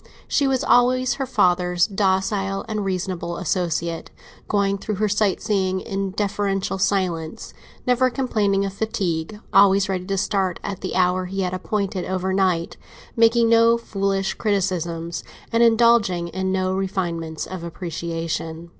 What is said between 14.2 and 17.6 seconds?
criticisms and indulging in no refinements